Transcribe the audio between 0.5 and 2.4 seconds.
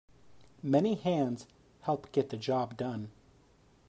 Many hands help get the